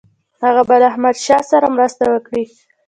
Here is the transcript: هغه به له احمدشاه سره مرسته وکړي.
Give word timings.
هغه 0.43 0.61
به 0.67 0.75
له 0.81 0.85
احمدشاه 0.91 1.43
سره 1.51 1.67
مرسته 1.75 2.03
وکړي. 2.09 2.43